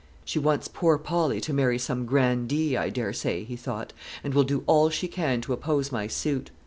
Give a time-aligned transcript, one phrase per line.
[0.25, 3.93] "She wants poor Polly to marry some grandee, I dare say," he thought,
[4.23, 6.49] "and will do all she can to oppose my suit.